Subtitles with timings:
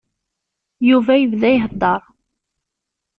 [0.89, 2.01] Yuba yebda iheddeṛ.